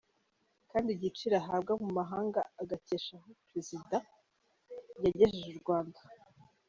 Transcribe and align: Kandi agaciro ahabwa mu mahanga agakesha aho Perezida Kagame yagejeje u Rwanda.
Kandi 0.71 0.89
agaciro 0.97 1.35
ahabwa 1.41 1.73
mu 1.81 1.89
mahanga 1.97 2.39
agakesha 2.61 3.13
aho 3.19 3.27
Perezida 3.45 3.97
Kagame 4.05 5.03
yagejeje 5.05 5.49
u 5.59 5.63
Rwanda. 5.63 5.99